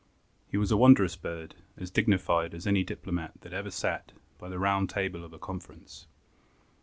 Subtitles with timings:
[0.49, 4.57] He was a wondrous bird, as dignified As any Diplomat That ever sat By the
[4.57, 6.07] round table of a Conference.